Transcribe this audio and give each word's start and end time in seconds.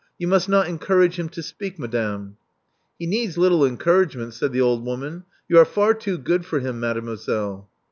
*'You 0.17 0.27
must 0.27 0.49
not 0.49 0.67
encourage 0.67 1.19
him 1.19 1.29
to 1.29 1.43
speak, 1.43 1.77
madame." 1.77 2.37
He 2.97 3.05
needs 3.05 3.37
little 3.37 3.63
encouragement," 3.63 4.33
said 4.33 4.51
the 4.51 4.59
old 4.59 4.83
woman. 4.83 5.25
You 5.47 5.59
are 5.59 5.63
far 5.63 5.93
too 5.93 6.17
good 6.17 6.43
for 6.43 6.59
him, 6.59 6.79
made 6.79 6.95
moiselle." 7.03 7.69